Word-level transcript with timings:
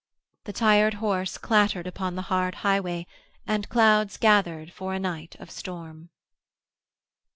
The 0.45 0.51
tired 0.53 0.95
horse 0.95 1.37
clattered 1.37 1.85
upon 1.85 2.15
the 2.15 2.23
hard 2.23 2.55
highway 2.65 3.05
and 3.45 3.69
clouds 3.69 4.17
gathered 4.17 4.73
for 4.73 4.95
a 4.95 4.99
night 4.99 5.35
of 5.39 5.51
storm. 5.51 6.09